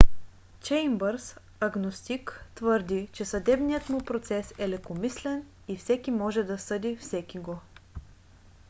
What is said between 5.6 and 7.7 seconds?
и всеки може да съди всекиго